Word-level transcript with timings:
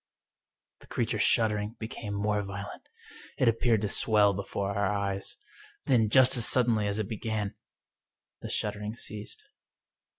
The 0.79 0.87
creature's 0.87 1.21
shuddering 1.21 1.75
became 1.77 2.15
more 2.15 2.41
violent. 2.41 2.89
It 3.37 3.47
ap 3.47 3.59
peared 3.59 3.81
to 3.81 3.87
swell 3.87 4.33
before 4.33 4.73
our 4.75 4.87
eyes. 4.91 5.37
Then, 5.85 6.09
just 6.09 6.35
as 6.37 6.47
suddenly 6.47 6.87
as 6.87 6.97
it 6.97 7.07
began, 7.07 7.53
the 8.41 8.49
shuddering 8.49 8.95
ceased. 8.95 9.45